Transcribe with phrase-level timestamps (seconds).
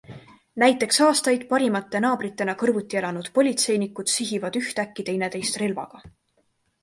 [0.61, 6.03] Näiteks aastaid parimate naabritena kõrvuti elanud politseinikud sihivad ühtäkki teineteist relvaga.